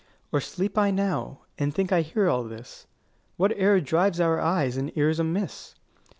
[0.31, 2.87] Or sleep I now, and think I hear all this?
[3.37, 5.75] What error drives our eyes and ears amiss?